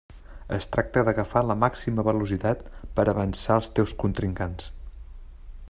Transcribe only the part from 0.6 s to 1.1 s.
tracta